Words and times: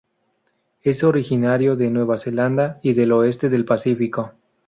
Es 0.81 1.03
originario 1.03 1.75
de 1.75 1.91
Nueva 1.91 2.17
Zelanda 2.17 2.79
y 2.81 2.93
del 2.93 3.11
oeste 3.11 3.49
del 3.49 3.65
Pacífico. 3.65 4.31